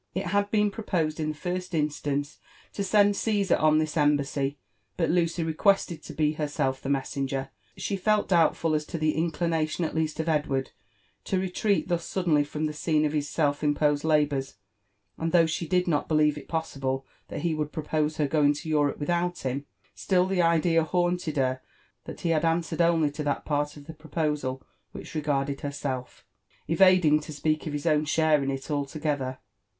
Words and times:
It 0.15 0.25
had 0.25 0.49
been 0.49 0.71
propel 0.71 1.09
in 1.19 1.29
the 1.29 1.35
first 1.35 1.75
instance 1.75 2.39
to 2.73 2.83
send 2.83 3.13
Ciesar 3.13 3.59
on 3.61 3.77
this 3.77 3.95
embassy, 3.95 4.57
but 4.97 5.11
Lucy 5.11 5.43
requested 5.43 6.01
to 6.01 6.13
be 6.15 6.31
herself 6.31 6.81
the 6.81 6.89
messenger. 6.89 7.49
She 7.77 7.95
fell 7.97 8.23
doubtful 8.23 8.73
as 8.73 8.83
to 8.87 8.97
the 8.97 9.15
in 9.15 9.31
viination 9.31 9.85
at 9.85 9.93
least 9.93 10.19
of 10.19 10.27
Edward 10.27 10.71
to 11.25 11.37
retreat 11.39 11.87
thus 11.87 12.03
suddenly 12.03 12.43
from 12.43 12.65
the 12.65 12.73
scene 12.73 13.05
of 13.05 13.13
his 13.13 13.29
self 13.29 13.63
imposed 13.63 14.03
labours; 14.03 14.55
and 15.19 15.31
though 15.31 15.45
she 15.45 15.67
did 15.67 15.87
not 15.87 16.07
believe 16.07 16.35
it 16.35 16.47
possible 16.47 17.05
that 17.27 17.41
he 17.43 17.53
would 17.53 17.71
propose 17.71 18.17
her 18.17 18.27
going 18.27 18.53
to 18.55 18.69
Europe 18.69 18.97
without 18.99 19.41
him, 19.41 19.67
still 19.93 20.25
the 20.25 20.41
idea 20.41 20.83
haunted 20.83 21.37
her 21.37 21.61
that 22.05 22.21
he 22.21 22.29
had 22.29 22.43
answered 22.43 22.81
only 22.81 23.11
to 23.11 23.21
that 23.23 23.45
part 23.45 23.77
of 23.77 23.85
the 23.85 23.93
proposal 23.93 24.63
which 24.93 25.13
regarded 25.13 25.61
herself, 25.61 26.25
evading 26.67 27.19
to 27.19 27.31
speak 27.31 27.67
of 27.67 27.73
his 27.73 27.85
own 27.85 28.03
share 28.03 28.41
in 28.41 28.49
it 28.49 28.71
alto 28.71 28.97
gether. 28.97 29.37